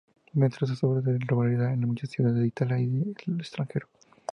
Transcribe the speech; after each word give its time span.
Muestra 0.33 0.65
sus 0.65 0.83
obras 0.83 1.03
con 1.05 1.19
regularidad 1.19 1.71
en 1.73 1.81
muchas 1.81 2.09
ciudades 2.09 2.39
de 2.39 2.47
Italia 2.47 2.79
y 2.79 3.03
el 3.27 3.39
extranjero. 3.39 3.87